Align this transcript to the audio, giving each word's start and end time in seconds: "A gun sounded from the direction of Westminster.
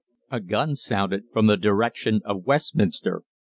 "A 0.31 0.39
gun 0.39 0.75
sounded 0.75 1.25
from 1.31 1.45
the 1.45 1.57
direction 1.57 2.21
of 2.25 2.43
Westminster. 2.45 3.21